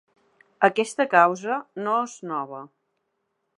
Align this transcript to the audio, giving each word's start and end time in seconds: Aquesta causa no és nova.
Aquesta 0.67 1.05
causa 1.11 1.59
no 1.83 1.95
és 2.07 2.17
nova. 2.33 2.65